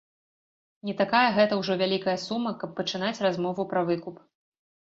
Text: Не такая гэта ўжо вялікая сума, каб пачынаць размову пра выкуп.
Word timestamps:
Не 0.89 0.95
такая 1.01 1.27
гэта 1.35 1.59
ўжо 1.61 1.77
вялікая 1.83 2.17
сума, 2.25 2.55
каб 2.65 2.75
пачынаць 2.81 3.15
размову 3.27 3.67
пра 3.75 3.81
выкуп. 3.93 4.15